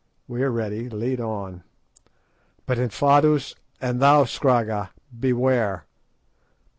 We 0.27 0.41
are 0.41 0.49
ready, 0.49 0.89
lead 0.89 1.21
on. 1.21 1.61
But 2.65 2.79
Infadoos, 2.79 3.53
and 3.79 3.99
thou 3.99 4.23
Scragga, 4.23 4.89
beware! 5.19 5.85